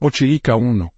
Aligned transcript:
Ochiika 0.00 0.54
1. 0.54 0.94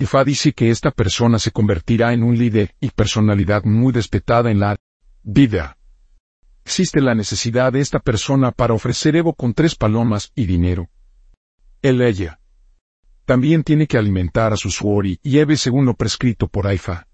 Ifa 0.00 0.24
dice 0.24 0.52
que 0.52 0.70
esta 0.70 0.90
persona 0.90 1.38
se 1.38 1.52
convertirá 1.52 2.12
en 2.12 2.24
un 2.24 2.36
líder 2.36 2.74
y 2.80 2.90
personalidad 2.90 3.62
muy 3.62 3.92
respetada 3.92 4.50
en 4.50 4.58
la 4.58 4.76
vida. 5.22 5.78
Existe 6.64 7.00
la 7.00 7.14
necesidad 7.14 7.72
de 7.72 7.80
esta 7.80 8.00
persona 8.00 8.50
para 8.50 8.74
ofrecer 8.74 9.14
Evo 9.14 9.34
con 9.34 9.54
tres 9.54 9.76
palomas 9.76 10.32
y 10.34 10.46
dinero. 10.46 10.90
Él 11.82 12.02
ella. 12.02 12.40
También 13.26 13.62
tiene 13.62 13.86
que 13.86 13.96
alimentar 13.96 14.52
a 14.52 14.56
su 14.56 14.72
suori 14.72 15.20
y 15.22 15.38
Eve 15.38 15.56
según 15.56 15.86
lo 15.86 15.94
prescrito 15.94 16.48
por 16.48 16.66
Aifa. 16.66 17.06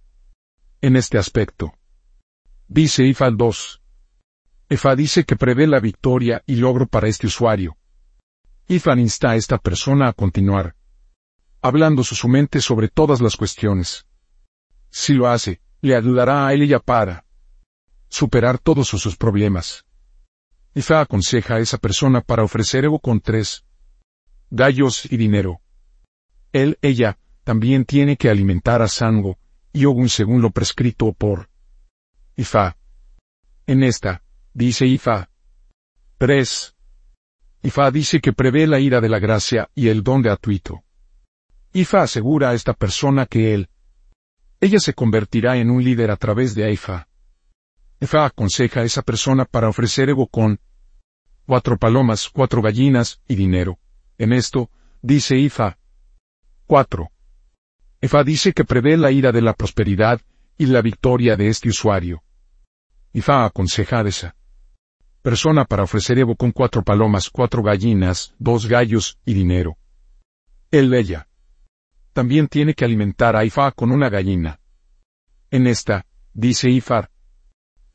En 0.80 0.96
este 0.96 1.18
aspecto. 1.18 1.74
Dice 2.68 3.04
Ifa 3.04 3.30
2. 3.30 3.82
Ifa 4.70 4.96
dice 4.96 5.24
que 5.24 5.36
prevé 5.36 5.66
la 5.66 5.78
victoria 5.78 6.42
y 6.46 6.56
logro 6.56 6.86
para 6.86 7.06
este 7.06 7.26
usuario. 7.26 7.76
Ifan 8.68 8.98
insta 8.98 9.32
a 9.32 9.36
esta 9.36 9.58
persona 9.58 10.08
a 10.08 10.12
continuar. 10.14 10.75
Hablando 11.66 12.04
su 12.04 12.28
mente 12.28 12.60
sobre 12.60 12.86
todas 12.86 13.20
las 13.20 13.34
cuestiones. 13.34 14.06
Si 14.88 15.14
lo 15.14 15.26
hace, 15.26 15.60
le 15.80 15.96
ayudará 15.96 16.46
a 16.46 16.54
él 16.54 16.62
ella 16.62 16.78
para 16.78 17.26
superar 18.08 18.60
todos 18.60 18.86
sus 18.86 19.16
problemas. 19.16 19.84
Ifa 20.76 21.00
aconseja 21.00 21.56
a 21.56 21.58
esa 21.58 21.78
persona 21.78 22.20
para 22.20 22.44
ofrecer 22.44 22.84
Evo 22.84 23.00
con 23.00 23.20
tres 23.20 23.64
gallos 24.48 25.10
y 25.10 25.16
dinero. 25.16 25.60
Él, 26.52 26.78
ella, 26.82 27.18
también 27.42 27.84
tiene 27.84 28.16
que 28.16 28.30
alimentar 28.30 28.80
a 28.80 28.86
Sango 28.86 29.36
y 29.72 29.86
Ogun 29.86 30.08
según 30.08 30.42
lo 30.42 30.52
prescrito 30.52 31.12
por 31.14 31.50
Ifa. 32.36 32.76
En 33.66 33.82
esta, 33.82 34.22
dice 34.54 34.86
Ifa. 34.86 35.30
3. 36.18 36.76
Ifa 37.64 37.90
dice 37.90 38.20
que 38.20 38.32
prevé 38.32 38.68
la 38.68 38.78
ira 38.78 39.00
de 39.00 39.08
la 39.08 39.18
gracia 39.18 39.68
y 39.74 39.88
el 39.88 40.04
don 40.04 40.22
de 40.22 40.30
atuito. 40.30 40.85
Ifa 41.76 42.00
asegura 42.00 42.48
a 42.48 42.54
esta 42.54 42.72
persona 42.72 43.26
que 43.26 43.52
él, 43.52 43.68
ella 44.62 44.80
se 44.80 44.94
convertirá 44.94 45.58
en 45.58 45.70
un 45.70 45.84
líder 45.84 46.10
a 46.10 46.16
través 46.16 46.54
de 46.54 46.72
Ifa. 46.72 47.06
Ifa 48.00 48.24
aconseja 48.24 48.80
a 48.80 48.84
esa 48.84 49.02
persona 49.02 49.44
para 49.44 49.68
ofrecer 49.68 50.08
Evo 50.08 50.26
con 50.26 50.58
cuatro 51.44 51.76
palomas, 51.76 52.30
cuatro 52.30 52.62
gallinas 52.62 53.20
y 53.28 53.34
dinero. 53.34 53.78
En 54.16 54.32
esto, 54.32 54.70
dice 55.02 55.36
Ifa. 55.36 55.76
4. 56.64 57.10
Ifa 58.00 58.24
dice 58.24 58.54
que 58.54 58.64
prevé 58.64 58.96
la 58.96 59.10
ira 59.10 59.30
de 59.30 59.42
la 59.42 59.52
prosperidad 59.52 60.22
y 60.56 60.64
la 60.64 60.80
victoria 60.80 61.36
de 61.36 61.48
este 61.48 61.68
usuario. 61.68 62.22
Ifa 63.12 63.44
aconseja 63.44 64.00
a 64.00 64.08
esa 64.08 64.34
persona 65.20 65.66
para 65.66 65.82
ofrecer 65.82 66.18
Evo 66.18 66.36
con 66.36 66.52
cuatro 66.52 66.82
palomas, 66.82 67.28
cuatro 67.28 67.62
gallinas, 67.62 68.34
dos 68.38 68.64
gallos 68.64 69.18
y 69.26 69.34
dinero. 69.34 69.76
Él 70.70 70.94
ella. 70.94 71.28
También 72.16 72.48
tiene 72.48 72.72
que 72.72 72.86
alimentar 72.86 73.36
a 73.36 73.44
Ifa 73.44 73.72
con 73.72 73.90
una 73.90 74.08
gallina. 74.08 74.58
En 75.50 75.66
esta, 75.66 76.06
dice 76.32 76.70
Ifar. 76.70 77.10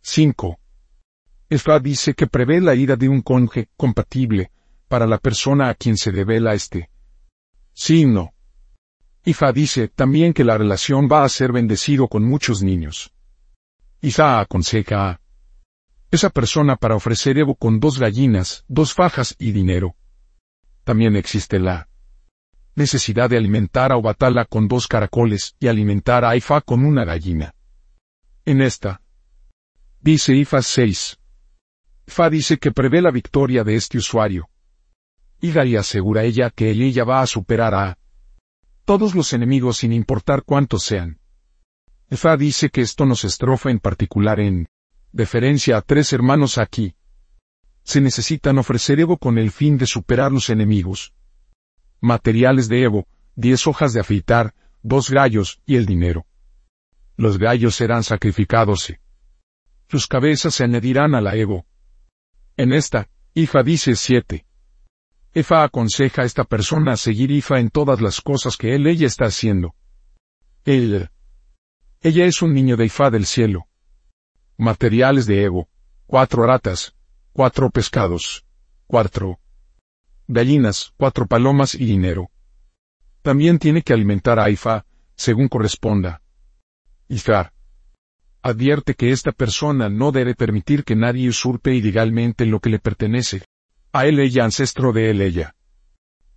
5. 0.04 0.60
Ifa 1.50 1.80
dice 1.80 2.14
que 2.14 2.28
prevé 2.28 2.62
la 2.62 2.76
ira 2.76 2.96
de 2.96 3.10
un 3.10 3.24
conje 3.24 3.70
compatible 3.76 4.52
para 4.88 5.08
la 5.08 5.18
persona 5.18 5.70
a 5.70 5.74
quien 5.74 5.98
se 5.98 6.12
devela 6.12 6.54
este 6.54 6.92
signo. 7.74 8.36
Ifa 9.26 9.52
dice 9.52 9.88
también 9.88 10.34
que 10.34 10.44
la 10.44 10.56
relación 10.56 11.10
va 11.12 11.24
a 11.24 11.30
ser 11.30 11.52
bendecido 11.52 12.08
con 12.08 12.24
muchos 12.24 12.62
niños. 12.62 13.12
Ifa 14.02 14.40
aconseja 14.40 15.10
a 15.10 15.22
esa 16.12 16.30
persona 16.30 16.76
para 16.76 16.96
ofrecer 16.96 17.40
Evo 17.40 17.56
con 17.56 17.80
dos 17.80 17.98
gallinas, 17.98 18.66
dos 18.68 18.94
fajas 18.94 19.36
y 19.40 19.52
dinero. 19.52 19.96
También 20.84 21.16
existe 21.16 21.58
la 21.58 21.90
necesidad 22.76 23.30
de 23.30 23.38
alimentar 23.38 23.92
a 23.92 23.98
Obatala 23.98 24.46
con 24.46 24.68
dos 24.68 24.88
caracoles 24.88 25.56
y 25.60 25.68
alimentar 25.68 26.26
a 26.26 26.36
Ifa 26.36 26.62
con 26.62 26.86
una 26.86 27.04
gallina. 27.06 27.54
En 28.46 28.62
esta, 28.62 29.02
dice 30.00 30.36
Ifa 30.36 30.62
6. 30.62 31.20
Ifa 32.08 32.30
dice 32.30 32.58
que 32.58 32.72
prevé 32.72 33.02
la 33.02 33.12
victoria 33.12 33.64
de 33.64 33.76
este 33.76 33.98
usuario. 33.98 34.50
Igari 35.42 35.76
asegura 35.76 36.24
ella 36.24 36.50
que 36.50 36.70
ella 36.72 37.04
va 37.04 37.22
a 37.22 37.28
superar 37.28 37.74
a 37.74 37.98
todos 38.86 39.16
los 39.16 39.34
enemigos 39.34 39.78
sin 39.78 39.92
importar 39.94 40.44
cuántos 40.44 40.84
sean. 40.84 41.20
Ifa 42.10 42.36
dice 42.36 42.70
que 42.70 42.82
esto 42.82 43.06
nos 43.06 43.24
estrofa 43.24 43.72
en 43.72 43.80
particular 43.80 44.40
en 44.40 44.68
deferencia 45.12 45.78
a 45.78 45.82
tres 45.82 46.14
hermanos 46.14 46.58
aquí. 46.58 46.96
Se 47.84 48.02
necesitan 48.02 48.58
ofrecer 48.58 49.00
Evo 49.00 49.18
con 49.18 49.38
el 49.38 49.52
fin 49.52 49.78
de 49.78 49.86
superar 49.86 50.32
los 50.32 50.50
enemigos. 50.50 51.14
Materiales 52.02 52.68
de 52.68 52.82
Evo, 52.82 53.08
diez 53.36 53.68
hojas 53.68 53.94
de 53.94 54.00
afeitar, 54.00 54.56
dos 54.82 55.12
gallos 55.12 55.62
y 55.68 55.76
el 55.76 55.86
dinero. 55.86 56.26
Los 57.16 57.38
gallos 57.38 57.76
serán 57.76 58.04
sacrificados. 58.04 58.92
Sus 59.88 60.08
cabezas 60.08 60.56
se 60.56 60.64
añadirán 60.64 61.14
a 61.14 61.22
la 61.22 61.36
Evo. 61.36 61.68
En 62.58 62.74
esta, 62.74 63.08
Ifa 63.36 63.62
dice 63.62 63.96
siete. 63.96 64.48
Efa 65.34 65.64
aconseja 65.64 66.24
a 66.24 66.26
esta 66.26 66.44
persona 66.44 66.94
a 66.94 66.98
seguir 66.98 67.30
Ifa 67.30 67.60
en 67.60 67.70
todas 67.70 68.02
las 68.02 68.20
cosas 68.20 68.58
que 68.58 68.74
él 68.74 68.88
ella 68.88 69.06
está 69.06 69.26
haciendo. 69.26 69.76
Él. 70.66 71.10
Ella 72.02 72.26
es 72.26 72.42
un 72.42 72.54
niño 72.54 72.78
de 72.78 72.86
Ifa 72.86 73.12
del 73.12 73.28
cielo. 73.28 73.68
Materiales 74.58 75.28
de 75.28 75.44
Evo. 75.44 75.70
Cuatro 76.08 76.48
ratas. 76.48 76.96
Cuatro 77.32 77.70
pescados. 77.70 78.44
Cuatro. 78.88 79.41
Gallinas, 80.34 80.94
cuatro 80.96 81.28
palomas 81.28 81.76
y 81.76 81.84
dinero. 81.84 82.32
También 83.22 83.60
tiene 83.60 83.82
que 83.82 83.92
alimentar 83.92 84.40
a 84.40 84.50
Ifa, 84.50 84.86
según 85.14 85.50
corresponda. 85.50 86.22
Ifa. 87.10 87.52
Advierte 88.42 88.94
que 88.96 89.12
esta 89.12 89.34
persona 89.34 89.90
no 89.90 90.14
debe 90.14 90.34
permitir 90.34 90.86
que 90.86 90.96
nadie 90.96 91.28
usurpe 91.28 91.76
ilegalmente 91.76 92.46
lo 92.46 92.62
que 92.62 92.70
le 92.70 92.80
pertenece. 92.80 93.44
A 93.92 94.06
él 94.06 94.20
ella 94.20 94.46
ancestro 94.46 94.94
de 94.94 95.12
él 95.12 95.22
ella. 95.22 95.54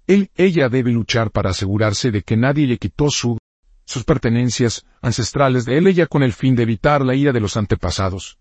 Él 0.09 0.28
ella 0.34 0.69
debe 0.69 0.91
luchar 0.91 1.31
para 1.31 1.50
asegurarse 1.50 2.11
de 2.11 2.22
que 2.22 2.37
nadie 2.37 2.66
le 2.66 2.78
quitó 2.78 3.11
su 3.11 3.38
sus 3.84 4.03
pertenencias 4.03 4.84
ancestrales 5.03 5.66
de 5.66 5.78
él 5.78 5.87
ella 5.87 6.09
con 6.09 6.25
el 6.25 6.32
fin 6.32 6.56
de 6.56 6.65
evitar 6.65 7.05
la 7.05 7.15
ira 7.15 7.32
de 7.32 7.41
los 7.41 7.56
antepasados. 7.56 8.41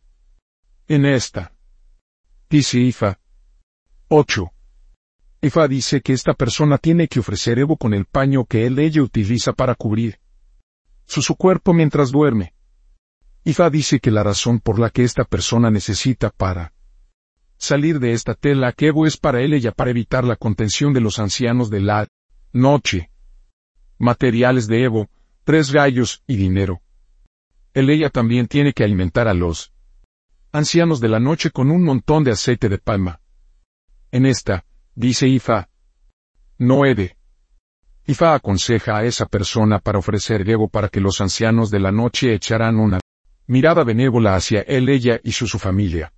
En 0.87 1.05
esta. 1.05 1.53
Dice 2.49 2.79
Ifa. 2.79 3.19
8. 4.07 4.51
Ifa 5.43 5.67
dice 5.67 5.99
que 5.99 6.13
esta 6.13 6.33
persona 6.33 6.77
tiene 6.77 7.09
que 7.09 7.19
ofrecer 7.19 7.59
Evo 7.59 7.75
con 7.75 7.93
el 7.93 8.05
paño 8.05 8.45
que 8.45 8.65
él 8.65 8.79
ella 8.79 9.01
utiliza 9.01 9.51
para 9.51 9.75
cubrir 9.75 10.17
su, 11.05 11.21
su 11.21 11.35
cuerpo 11.35 11.73
mientras 11.73 12.11
duerme. 12.13 12.53
Ifa 13.43 13.69
dice 13.69 13.99
que 13.99 14.09
la 14.09 14.23
razón 14.23 14.61
por 14.61 14.79
la 14.79 14.89
que 14.89 15.03
esta 15.03 15.25
persona 15.25 15.69
necesita 15.69 16.29
para 16.29 16.71
salir 17.57 17.99
de 17.99 18.13
esta 18.13 18.35
tela 18.35 18.71
que 18.71 18.87
Evo 18.87 19.05
es 19.05 19.17
para 19.17 19.41
él 19.41 19.53
ella 19.53 19.73
para 19.73 19.91
evitar 19.91 20.23
la 20.23 20.37
contención 20.37 20.93
de 20.93 21.01
los 21.01 21.19
ancianos 21.19 21.69
de 21.69 21.81
la 21.81 22.07
noche. 22.53 23.11
Materiales 23.97 24.67
de 24.67 24.85
Evo, 24.85 25.09
tres 25.43 25.73
gallos 25.73 26.23
y 26.25 26.37
dinero. 26.37 26.81
El 27.73 27.89
ella 27.89 28.09
también 28.09 28.47
tiene 28.47 28.71
que 28.71 28.85
alimentar 28.85 29.27
a 29.27 29.33
los 29.33 29.73
ancianos 30.53 31.01
de 31.01 31.09
la 31.09 31.19
noche 31.19 31.51
con 31.51 31.69
un 31.69 31.83
montón 31.83 32.23
de 32.23 32.31
aceite 32.31 32.69
de 32.69 32.77
palma. 32.77 33.19
En 34.09 34.25
esta, 34.25 34.63
dice 34.95 35.27
Ifa, 35.27 35.69
no 36.57 36.85
he 36.85 37.15
Ifa 38.05 38.35
aconseja 38.35 38.97
a 38.97 39.05
esa 39.05 39.25
persona 39.25 39.79
para 39.79 39.99
ofrecer 39.99 40.47
Evo 40.49 40.67
para 40.67 40.89
que 40.89 40.99
los 40.99 41.21
ancianos 41.21 41.71
de 41.71 41.79
la 41.79 41.91
noche 41.91 42.33
echarán 42.33 42.77
una 42.77 42.99
mirada 43.47 43.83
benévola 43.83 44.35
hacia 44.35 44.61
él, 44.61 44.89
ella 44.89 45.19
y 45.23 45.31
su, 45.31 45.47
su 45.47 45.57
familia. 45.57 46.11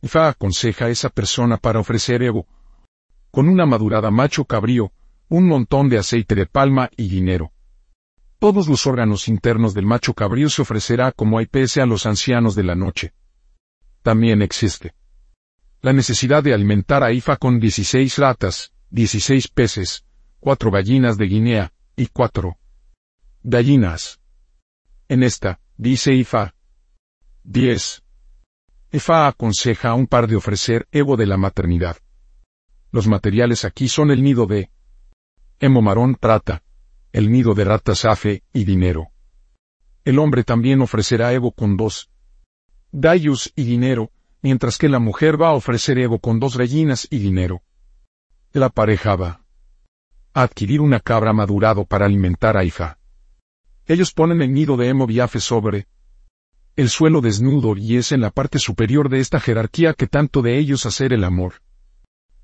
Ifa 0.00 0.28
aconseja 0.28 0.86
a 0.86 0.88
esa 0.90 1.08
persona 1.08 1.56
para 1.56 1.80
ofrecer 1.80 2.22
Evo 2.22 2.46
con 3.32 3.48
una 3.48 3.66
madurada 3.66 4.10
macho 4.10 4.44
cabrío, 4.44 4.92
un 5.28 5.48
montón 5.48 5.88
de 5.88 5.98
aceite 5.98 6.34
de 6.34 6.46
palma 6.46 6.90
y 6.96 7.08
dinero. 7.08 7.52
Todos 8.38 8.68
los 8.68 8.86
órganos 8.86 9.26
internos 9.26 9.72
del 9.72 9.86
macho 9.86 10.12
cabrío 10.12 10.50
se 10.50 10.62
ofrecerá 10.62 11.12
como 11.12 11.40
pese 11.46 11.80
a 11.80 11.86
los 11.86 12.04
ancianos 12.06 12.54
de 12.54 12.64
la 12.64 12.74
noche. 12.74 13.14
También 14.02 14.42
existe 14.42 14.94
la 15.82 15.92
necesidad 15.92 16.44
de 16.44 16.54
alimentar 16.54 17.02
a 17.02 17.12
Ifa 17.12 17.36
con 17.36 17.58
16 17.58 18.16
ratas, 18.18 18.72
16 18.90 19.48
peces, 19.48 20.04
cuatro 20.38 20.70
gallinas 20.70 21.18
de 21.18 21.26
Guinea, 21.26 21.72
y 21.96 22.06
cuatro 22.06 22.56
gallinas. 23.42 24.20
En 25.08 25.24
esta, 25.24 25.60
dice 25.76 26.14
Ifa. 26.14 26.54
10. 27.42 28.04
Ifa 28.92 29.26
aconseja 29.26 29.90
a 29.90 29.94
un 29.94 30.06
par 30.06 30.28
de 30.28 30.36
ofrecer 30.36 30.86
Evo 30.92 31.16
de 31.16 31.26
la 31.26 31.36
maternidad. 31.36 31.96
Los 32.92 33.08
materiales 33.08 33.64
aquí 33.64 33.88
son 33.88 34.12
el 34.12 34.22
nido 34.22 34.46
de 34.46 34.70
Emo 35.58 35.82
marón 35.82 36.14
trata, 36.14 36.62
el 37.12 37.32
nido 37.32 37.54
de 37.54 37.64
ratas 37.64 38.04
afe 38.04 38.44
y 38.52 38.64
dinero. 38.64 39.08
El 40.04 40.20
hombre 40.20 40.44
también 40.44 40.80
ofrecerá 40.80 41.32
Evo 41.32 41.50
con 41.50 41.76
dos 41.76 42.08
gallos 42.92 43.52
y 43.56 43.64
dinero, 43.64 44.11
mientras 44.42 44.76
que 44.76 44.88
la 44.88 44.98
mujer 44.98 45.40
va 45.40 45.48
a 45.48 45.54
ofrecer 45.54 45.98
Evo 45.98 46.18
con 46.18 46.40
dos 46.40 46.56
gallinas 46.56 47.06
y 47.10 47.18
dinero. 47.18 47.62
La 48.52 48.68
pareja 48.68 49.16
va 49.16 49.40
a 50.34 50.42
adquirir 50.42 50.80
una 50.80 51.00
cabra 51.00 51.32
madurado 51.32 51.84
para 51.84 52.06
alimentar 52.06 52.56
a 52.56 52.64
Ifa. 52.64 52.98
Ellos 53.86 54.12
ponen 54.12 54.42
el 54.42 54.52
nido 54.52 54.76
de 54.76 54.88
Emo 54.88 55.06
Biafe 55.06 55.40
sobre 55.40 55.86
el 56.74 56.88
suelo 56.88 57.20
desnudo 57.20 57.76
y 57.76 57.96
es 57.96 58.12
en 58.12 58.20
la 58.20 58.30
parte 58.30 58.58
superior 58.58 59.08
de 59.08 59.20
esta 59.20 59.40
jerarquía 59.40 59.94
que 59.94 60.06
tanto 60.06 60.42
de 60.42 60.58
ellos 60.58 60.86
hacer 60.86 61.12
el 61.12 61.24
amor. 61.24 61.54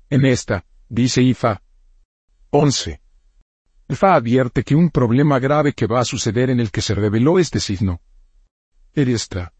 En 0.09 0.25
esta, 0.25 0.65
dice 0.87 1.21
Ifa. 1.21 1.61
11. 2.51 3.01
Ifa 3.89 4.15
advierte 4.15 4.63
que 4.63 4.75
un 4.75 4.89
problema 4.89 5.39
grave 5.39 5.73
que 5.73 5.87
va 5.87 5.99
a 5.99 6.05
suceder 6.05 6.49
en 6.49 6.59
el 6.59 6.71
que 6.71 6.81
se 6.81 6.93
reveló 6.93 7.39
este 7.39 7.59
signo. 7.59 8.01
Esta 8.93 9.53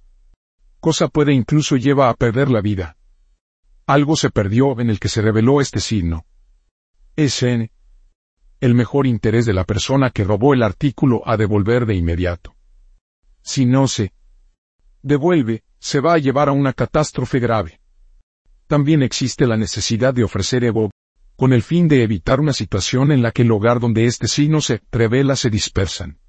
cosa 0.79 1.07
puede 1.07 1.33
incluso 1.33 1.75
lleva 1.75 2.09
a 2.09 2.13
perder 2.13 2.49
la 2.49 2.61
vida. 2.61 2.97
Algo 3.85 4.15
se 4.15 4.29
perdió 4.29 4.79
en 4.79 4.89
el 4.89 4.99
que 4.99 5.09
se 5.09 5.21
reveló 5.21 5.61
este 5.61 5.79
signo. 5.79 6.25
Es 7.15 7.43
en 7.43 7.71
el 8.59 8.75
mejor 8.75 9.07
interés 9.07 9.45
de 9.45 9.53
la 9.53 9.63
persona 9.63 10.09
que 10.09 10.23
robó 10.23 10.53
el 10.53 10.63
artículo 10.63 11.21
a 11.25 11.37
devolver 11.37 11.85
de 11.85 11.95
inmediato. 11.95 12.55
Si 13.41 13.65
no 13.65 13.87
se 13.87 14.13
devuelve, 15.01 15.63
se 15.79 16.01
va 16.01 16.13
a 16.13 16.17
llevar 16.17 16.49
a 16.49 16.51
una 16.51 16.73
catástrofe 16.73 17.39
grave. 17.39 17.79
También 18.67 19.01
existe 19.01 19.47
la 19.47 19.57
necesidad 19.57 20.13
de 20.13 20.23
ofrecer 20.23 20.63
Evo, 20.63 20.91
con 21.35 21.53
el 21.53 21.63
fin 21.63 21.87
de 21.87 22.03
evitar 22.03 22.41
una 22.41 22.53
situación 22.53 23.11
en 23.11 23.21
la 23.21 23.31
que 23.31 23.43
el 23.43 23.51
hogar 23.51 23.79
donde 23.79 24.05
este 24.05 24.27
signo 24.27 24.59
se 24.61 24.81
revela 24.91 25.35
se 25.35 25.49
dispersan. 25.49 26.19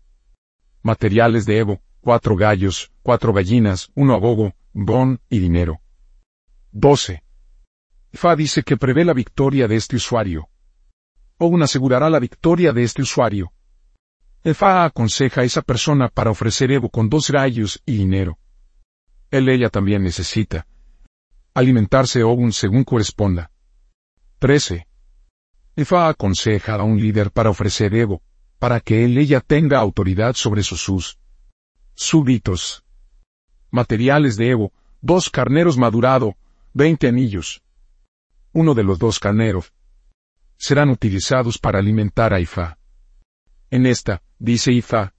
Materiales 0.82 1.46
de 1.46 1.58
Evo, 1.58 1.82
cuatro 2.00 2.36
gallos, 2.36 2.90
cuatro 3.02 3.32
gallinas, 3.32 3.90
uno 3.94 4.14
abogo, 4.14 4.54
bon 4.72 5.20
y 5.28 5.38
dinero. 5.38 5.80
12. 6.72 7.22
Fa 8.12 8.36
dice 8.36 8.62
que 8.62 8.76
prevé 8.76 9.04
la 9.04 9.12
victoria 9.12 9.68
de 9.68 9.76
este 9.76 9.96
usuario. 9.96 10.48
Ogun 11.38 11.62
asegurará 11.62 12.10
la 12.10 12.18
victoria 12.18 12.72
de 12.72 12.82
este 12.82 13.02
usuario. 13.02 13.52
Fa 14.54 14.84
aconseja 14.84 15.42
a 15.42 15.44
esa 15.44 15.62
persona 15.62 16.08
para 16.08 16.30
ofrecer 16.30 16.70
Evo 16.72 16.88
con 16.88 17.08
dos 17.08 17.30
gallos 17.30 17.82
y 17.86 17.96
dinero. 17.96 18.38
Él 19.30 19.48
ella 19.48 19.68
también 19.68 20.02
necesita 20.02 20.66
alimentarse 21.54 22.22
Ogun 22.22 22.52
según 22.52 22.84
corresponda. 22.84 23.50
13. 24.38 24.86
Fa 25.84 26.08
aconseja 26.08 26.74
a 26.74 26.82
un 26.82 27.00
líder 27.00 27.30
para 27.30 27.50
ofrecer 27.50 27.94
Evo, 27.94 28.22
para 28.58 28.80
que 28.80 29.04
él 29.04 29.18
ella 29.18 29.40
tenga 29.40 29.78
autoridad 29.78 30.34
sobre 30.34 30.62
sus 30.62 30.80
sus 30.80 31.19
súbitos. 32.00 32.82
Materiales 33.70 34.36
de 34.36 34.50
Evo, 34.50 34.72
dos 35.02 35.28
carneros 35.28 35.76
madurado, 35.76 36.34
veinte 36.72 37.06
anillos. 37.06 37.62
Uno 38.52 38.74
de 38.74 38.82
los 38.82 38.98
dos 38.98 39.20
carneros 39.20 39.72
serán 40.56 40.88
utilizados 40.88 41.58
para 41.58 41.78
alimentar 41.78 42.32
a 42.32 42.40
Ifa. 42.40 42.78
En 43.70 43.86
esta, 43.86 44.22
dice 44.38 44.72
Ifa. 44.72 45.12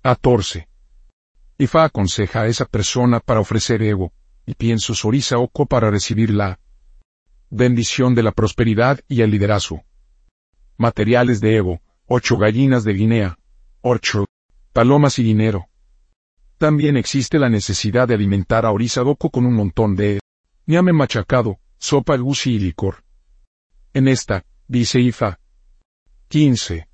14. 0.00 0.68
Ifa 1.58 1.84
aconseja 1.84 2.42
a 2.42 2.46
esa 2.46 2.64
persona 2.64 3.20
para 3.20 3.40
ofrecer 3.40 3.82
Evo, 3.82 4.12
y 4.46 4.54
pienso 4.54 4.94
Sorisa 4.94 5.38
Oko 5.38 5.66
para 5.66 5.90
recibir 5.90 6.30
la 6.30 6.58
bendición 7.50 8.14
de 8.14 8.22
la 8.22 8.32
prosperidad 8.32 9.00
y 9.06 9.20
el 9.20 9.30
liderazgo. 9.30 9.84
Materiales 10.78 11.42
de 11.42 11.56
Evo, 11.56 11.82
ocho 12.06 12.38
gallinas 12.38 12.84
de 12.84 12.94
Guinea, 12.94 13.38
ocho 13.82 14.24
palomas 14.72 15.18
y 15.18 15.22
dinero. 15.22 15.69
También 16.60 16.98
existe 16.98 17.38
la 17.38 17.48
necesidad 17.48 18.06
de 18.06 18.12
alimentar 18.12 18.66
a 18.66 18.70
Orisadoko 18.70 19.30
con 19.30 19.46
un 19.46 19.54
montón 19.54 19.96
de 19.96 20.20
ñame 20.66 20.92
machacado, 20.92 21.58
sopa 21.78 22.18
gusi 22.18 22.56
y 22.56 22.58
licor. 22.58 23.02
En 23.94 24.06
esta, 24.08 24.44
dice 24.68 25.00
Ifa. 25.00 25.40
15. 26.28 26.86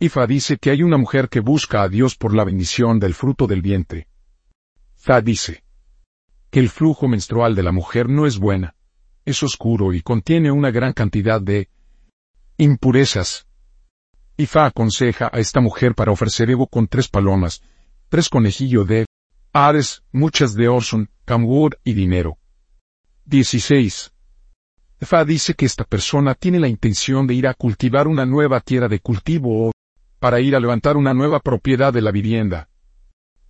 Ifa 0.00 0.26
dice 0.26 0.56
que 0.56 0.70
hay 0.70 0.82
una 0.82 0.96
mujer 0.96 1.28
que 1.28 1.38
busca 1.38 1.84
a 1.84 1.88
Dios 1.88 2.16
por 2.16 2.34
la 2.34 2.42
bendición 2.42 2.98
del 2.98 3.14
fruto 3.14 3.46
del 3.46 3.62
vientre. 3.62 4.08
Fa 4.96 5.20
dice 5.20 5.62
que 6.50 6.58
el 6.58 6.68
flujo 6.68 7.06
menstrual 7.06 7.54
de 7.54 7.62
la 7.62 7.70
mujer 7.70 8.08
no 8.08 8.26
es 8.26 8.36
buena, 8.36 8.74
es 9.24 9.44
oscuro 9.44 9.92
y 9.92 10.02
contiene 10.02 10.50
una 10.50 10.72
gran 10.72 10.92
cantidad 10.92 11.40
de 11.40 11.68
impurezas. 12.56 13.46
Ifa 14.36 14.66
aconseja 14.66 15.30
a 15.32 15.38
esta 15.38 15.60
mujer 15.60 15.94
para 15.94 16.10
ofrecer 16.10 16.50
Evo 16.50 16.66
con 16.66 16.88
tres 16.88 17.06
palomas, 17.06 17.62
tres 18.12 18.28
conejillo 18.28 18.84
de 18.84 19.06
Ares, 19.54 20.02
muchas 20.12 20.54
de 20.54 20.68
Orson, 20.68 21.08
Camwood 21.24 21.72
y 21.82 21.94
dinero. 21.94 22.36
16. 23.24 24.12
Fa 25.00 25.24
dice 25.24 25.54
que 25.54 25.64
esta 25.64 25.84
persona 25.84 26.34
tiene 26.34 26.60
la 26.60 26.68
intención 26.68 27.26
de 27.26 27.32
ir 27.32 27.46
a 27.46 27.54
cultivar 27.54 28.06
una 28.06 28.26
nueva 28.26 28.60
tierra 28.60 28.86
de 28.86 29.00
cultivo 29.00 29.68
o 29.68 29.72
para 30.18 30.40
ir 30.40 30.54
a 30.54 30.60
levantar 30.60 30.98
una 30.98 31.14
nueva 31.14 31.40
propiedad 31.40 31.90
de 31.90 32.02
la 32.02 32.10
vivienda. 32.10 32.68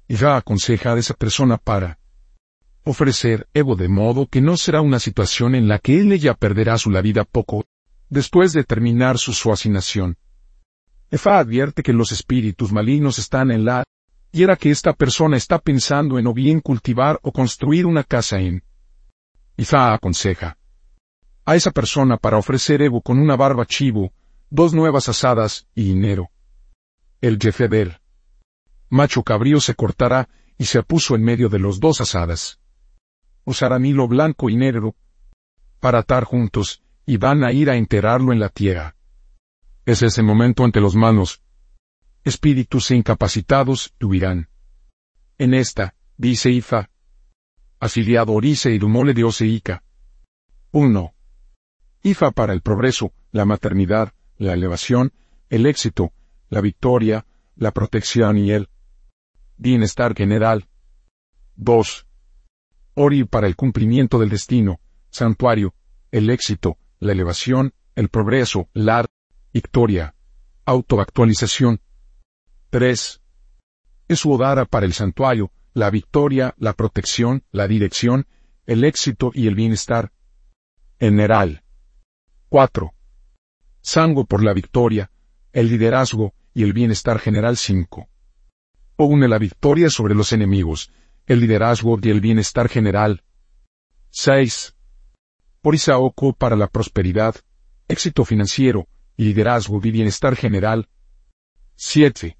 Fa 0.08 0.36
aconseja 0.36 0.92
a 0.92 0.96
esa 0.96 1.14
persona 1.14 1.56
para 1.56 1.98
ofrecer 2.84 3.48
Evo 3.54 3.74
de 3.74 3.88
modo 3.88 4.28
que 4.28 4.40
no 4.40 4.56
será 4.56 4.80
una 4.80 5.00
situación 5.00 5.56
en 5.56 5.66
la 5.66 5.80
que 5.80 5.98
él 5.98 6.12
ella 6.12 6.34
perderá 6.34 6.78
su 6.78 6.92
la 6.92 7.02
vida 7.02 7.24
poco 7.24 7.64
después 8.10 8.52
de 8.52 8.62
terminar 8.62 9.18
su 9.18 9.32
suacinación. 9.32 10.18
Efa 11.10 11.40
advierte 11.40 11.82
que 11.82 11.92
los 11.92 12.12
espíritus 12.12 12.70
malignos 12.70 13.18
están 13.18 13.50
en 13.50 13.64
la 13.64 13.82
y 14.32 14.42
era 14.42 14.56
que 14.56 14.70
esta 14.70 14.94
persona 14.94 15.36
está 15.36 15.58
pensando 15.58 16.18
en 16.18 16.26
o 16.26 16.32
bien 16.32 16.60
cultivar 16.60 17.20
o 17.22 17.30
construir 17.32 17.86
una 17.86 18.02
casa 18.02 18.40
en. 18.40 18.64
Iza 19.56 19.92
aconseja 19.92 20.56
a 21.44 21.56
esa 21.56 21.72
persona 21.72 22.16
para 22.16 22.38
ofrecer 22.38 22.82
Evo 22.82 23.00
con 23.00 23.18
una 23.18 23.36
barba 23.36 23.66
chivo, 23.66 24.12
dos 24.48 24.72
nuevas 24.74 25.08
asadas 25.08 25.66
y 25.74 25.84
dinero. 25.84 26.30
El 27.20 27.38
Jefebel. 27.40 27.98
Macho 28.88 29.22
cabrío 29.22 29.60
se 29.60 29.74
cortará 29.74 30.28
y 30.56 30.66
se 30.66 30.82
puso 30.82 31.14
en 31.16 31.22
medio 31.22 31.48
de 31.48 31.58
los 31.58 31.80
dos 31.80 32.00
asadas. 32.00 32.60
Usará 33.44 33.78
hilo 33.84 34.06
blanco 34.06 34.50
y 34.50 34.56
negro 34.56 34.94
para 35.80 35.98
atar 35.98 36.22
juntos, 36.22 36.80
y 37.04 37.16
van 37.16 37.42
a 37.42 37.50
ir 37.50 37.68
a 37.68 37.74
enterrarlo 37.74 38.32
en 38.32 38.38
la 38.38 38.50
tierra. 38.50 38.94
Es 39.84 40.02
ese 40.02 40.22
momento 40.22 40.62
ante 40.62 40.80
los 40.80 40.94
manos, 40.94 41.42
espíritus 42.24 42.90
incapacitados 42.90 43.94
huirán. 44.00 44.48
En 45.38 45.54
esta, 45.54 45.94
dice 46.16 46.50
Ifa, 46.50 46.90
afiliado 47.80 48.32
Orice 48.32 48.70
y 48.72 48.78
Dumole 48.78 49.12
de 49.12 49.24
Oseica. 49.24 49.82
1. 50.70 51.14
Ifa 52.02 52.30
para 52.30 52.52
el 52.52 52.62
progreso, 52.62 53.12
la 53.32 53.44
maternidad, 53.44 54.12
la 54.38 54.54
elevación, 54.54 55.12
el 55.50 55.66
éxito, 55.66 56.12
la 56.48 56.60
victoria, 56.60 57.26
la 57.56 57.72
protección 57.72 58.38
y 58.38 58.52
el 58.52 58.68
bienestar 59.56 60.14
general. 60.14 60.68
2. 61.56 62.06
Ori 62.94 63.24
para 63.24 63.46
el 63.46 63.56
cumplimiento 63.56 64.18
del 64.18 64.28
destino, 64.28 64.80
santuario, 65.10 65.74
el 66.10 66.30
éxito, 66.30 66.78
la 67.00 67.12
elevación, 67.12 67.74
el 67.94 68.08
progreso, 68.08 68.68
la 68.74 69.06
victoria, 69.52 70.14
autoactualización, 70.64 71.80
3. 72.72 73.20
Es 74.08 74.18
su 74.18 74.38
para 74.70 74.86
el 74.86 74.94
santuario, 74.94 75.52
la 75.74 75.90
victoria, 75.90 76.54
la 76.56 76.72
protección, 76.72 77.44
la 77.50 77.68
dirección, 77.68 78.26
el 78.64 78.84
éxito 78.84 79.30
y 79.34 79.46
el 79.46 79.54
bienestar. 79.54 80.10
General. 80.98 81.64
4. 82.48 82.94
Sango 83.82 84.24
por 84.24 84.42
la 84.42 84.54
victoria, 84.54 85.10
el 85.52 85.68
liderazgo 85.68 86.32
y 86.54 86.62
el 86.62 86.72
bienestar 86.72 87.18
general 87.18 87.58
5. 87.58 88.08
une 88.96 89.28
la 89.28 89.36
victoria 89.36 89.90
sobre 89.90 90.14
los 90.14 90.32
enemigos, 90.32 90.90
el 91.26 91.40
liderazgo 91.40 91.98
y 92.00 92.08
el 92.08 92.22
bienestar 92.22 92.70
general. 92.70 93.22
6. 94.12 94.74
Por 95.60 95.74
Isaoko 95.74 96.32
para 96.32 96.56
la 96.56 96.68
prosperidad, 96.68 97.34
éxito 97.86 98.24
financiero, 98.24 98.88
liderazgo 99.18 99.78
y 99.84 99.90
bienestar 99.90 100.36
general. 100.36 100.88
7. 101.76 102.38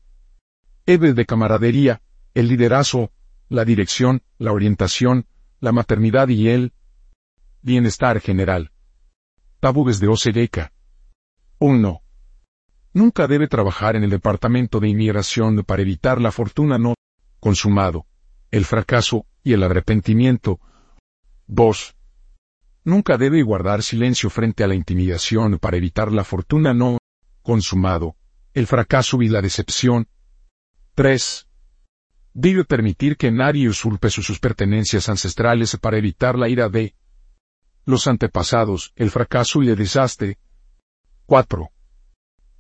Eve 0.87 1.13
de 1.13 1.27
camaradería, 1.27 2.03
el 2.35 2.49
liderazgo, 2.49 3.13
la 3.49 3.65
dirección, 3.65 4.23
la 4.39 4.53
orientación, 4.53 5.27
la 5.61 5.71
maternidad 5.71 6.29
y 6.29 6.49
el 6.49 6.73
bienestar 7.61 8.21
general. 8.21 8.73
Tabúes 9.61 10.01
de 10.01 10.09
Osedeca. 10.09 10.73
1. 11.61 12.03
Nunca 12.95 13.29
debe 13.29 13.47
trabajar 13.47 13.95
en 13.95 14.03
el 14.03 14.11
departamento 14.11 14.81
de 14.81 14.89
inmigración 14.89 15.63
para 15.65 15.83
evitar 15.83 16.21
la 16.21 16.33
fortuna 16.33 16.79
no 16.79 16.95
consumado, 17.39 18.07
el 18.51 18.65
fracaso 18.65 19.25
y 19.45 19.53
el 19.53 19.63
arrepentimiento. 19.63 20.59
2. 21.47 21.95
Nunca 22.85 23.17
debe 23.19 23.43
guardar 23.45 23.85
silencio 23.85 24.31
frente 24.31 24.65
a 24.65 24.67
la 24.67 24.75
intimidación 24.75 25.61
para 25.61 25.77
evitar 25.77 26.11
la 26.11 26.25
fortuna 26.25 26.75
no 26.75 26.99
consumado, 27.43 28.17
el 28.53 28.67
fracaso 28.67 29.23
y 29.23 29.29
la 29.29 29.41
decepción. 29.41 30.09
3. 30.95 31.49
Debe 32.35 32.65
permitir 32.65 33.17
que 33.17 33.31
nadie 33.31 33.69
usurpe 33.69 34.11
sus, 34.11 34.39
pertenencias 34.39 35.09
ancestrales 35.09 35.77
para 35.79 35.97
evitar 35.97 36.39
la 36.39 36.51
ira 36.51 36.69
de 36.69 36.95
los 37.87 38.07
antepasados, 38.07 38.93
el 38.97 39.11
fracaso 39.11 39.63
y 39.63 39.71
el 39.71 39.77
desastre. 39.77 40.39
4. 41.27 41.71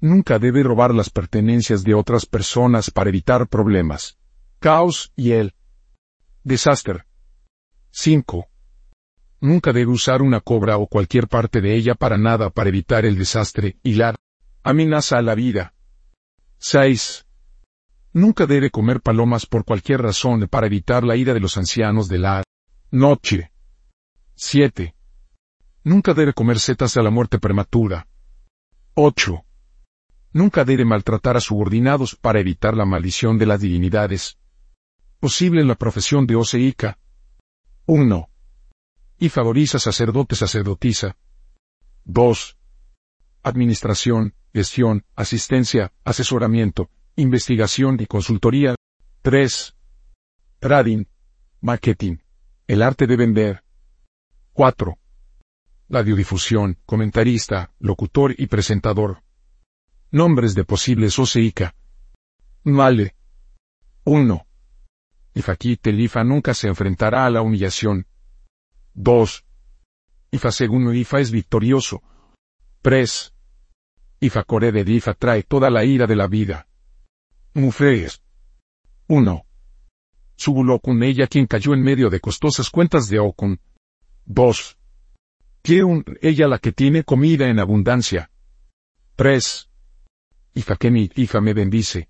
Nunca 0.00 0.38
debe 0.38 0.62
robar 0.62 0.94
las 0.94 1.10
pertenencias 1.10 1.84
de 1.84 1.94
otras 1.94 2.24
personas 2.24 2.90
para 2.90 3.10
evitar 3.10 3.48
problemas. 3.48 4.18
Caos 4.58 5.12
y 5.14 5.32
el 5.32 5.54
desastre. 6.42 7.04
5. 7.90 8.46
Nunca 9.40 9.72
debe 9.72 9.90
usar 9.90 10.22
una 10.22 10.40
cobra 10.40 10.78
o 10.78 10.86
cualquier 10.86 11.28
parte 11.28 11.60
de 11.60 11.74
ella 11.74 11.94
para 11.94 12.16
nada 12.16 12.48
para 12.48 12.70
evitar 12.70 13.04
el 13.04 13.18
desastre 13.18 13.76
y 13.82 13.94
la 13.94 14.14
amenaza 14.62 15.18
a 15.18 15.22
la 15.22 15.34
vida. 15.34 15.74
6. 16.58 17.26
Nunca 18.14 18.46
debe 18.46 18.70
comer 18.70 19.00
palomas 19.00 19.46
por 19.46 19.64
cualquier 19.64 20.02
razón 20.02 20.46
para 20.48 20.66
evitar 20.66 21.02
la 21.02 21.16
ira 21.16 21.32
de 21.32 21.40
los 21.40 21.56
ancianos 21.56 22.08
de 22.08 22.18
la 22.18 22.44
noche. 22.90 23.52
7. 24.34 24.94
Nunca 25.84 26.12
debe 26.12 26.34
comer 26.34 26.60
setas 26.60 26.96
a 26.98 27.02
la 27.02 27.10
muerte 27.10 27.38
prematura. 27.38 28.06
8. 28.94 29.44
Nunca 30.34 30.64
debe 30.64 30.84
maltratar 30.84 31.38
a 31.38 31.40
subordinados 31.40 32.14
para 32.14 32.40
evitar 32.40 32.76
la 32.76 32.84
maldición 32.84 33.38
de 33.38 33.46
las 33.46 33.60
divinidades. 33.60 34.36
Posible 35.18 35.62
en 35.62 35.68
la 35.68 35.74
profesión 35.74 36.26
de 36.26 36.36
Oseica. 36.36 36.98
1. 37.86 38.28
Y 39.20 39.28
favoriza 39.30 39.78
sacerdote 39.78 40.36
sacerdotisa. 40.36 41.16
2. 42.04 42.58
Administración, 43.42 44.34
gestión, 44.52 45.06
asistencia, 45.16 45.92
asesoramiento, 46.04 46.90
investigación 47.16 47.98
y 48.00 48.06
consultoría. 48.06 48.74
3. 49.22 49.76
Trading, 50.58 51.04
marketing, 51.60 52.16
el 52.66 52.82
arte 52.82 53.06
de 53.06 53.16
vender. 53.16 53.64
4. 54.52 54.98
Radiodifusión, 55.88 56.78
comentarista, 56.86 57.72
locutor 57.78 58.34
y 58.38 58.46
presentador. 58.46 59.22
Nombres 60.10 60.54
de 60.54 60.64
posibles 60.64 61.18
OSEICA. 61.18 61.74
Male. 62.64 63.14
1. 64.04 64.46
Ifakit 65.34 65.86
el 65.86 66.00
IFA 66.00 66.24
nunca 66.24 66.54
se 66.54 66.68
enfrentará 66.68 67.26
a 67.26 67.30
la 67.30 67.42
humillación. 67.42 68.06
2. 68.94 69.44
Ifa 70.32 70.52
según 70.52 70.94
Ifa 70.94 71.20
es 71.20 71.30
victorioso. 71.30 72.02
3. 72.82 73.34
Ifa 74.20 74.44
Core 74.44 74.72
de 74.72 74.90
Ifa 74.90 75.14
trae 75.14 75.42
toda 75.42 75.70
la 75.70 75.84
ira 75.84 76.06
de 76.06 76.16
la 76.16 76.26
vida. 76.26 76.68
Mufrees. 77.54 78.22
1. 79.08 79.44
Subulokun 80.36 81.02
ella 81.02 81.26
quien 81.26 81.46
cayó 81.46 81.74
en 81.74 81.82
medio 81.82 82.08
de 82.08 82.18
costosas 82.18 82.70
cuentas 82.70 83.08
de 83.08 83.18
Okun. 83.18 83.60
2. 84.24 84.78
Kieun 85.60 86.04
ella 86.22 86.48
la 86.48 86.58
que 86.58 86.72
tiene 86.72 87.04
comida 87.04 87.48
en 87.48 87.58
abundancia. 87.58 88.30
3. 89.16 89.68
Ifa 90.54 90.76
Kemi 90.76 91.10
Ifa 91.14 91.40
me 91.42 91.52
bendice. 91.52 92.08